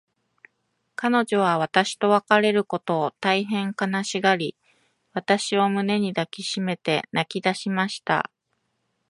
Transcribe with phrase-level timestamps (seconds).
[0.95, 4.57] 彼女は私と別れることを、大へん悲しがり、
[5.13, 8.31] 私を胸に抱きしめて泣きだしました。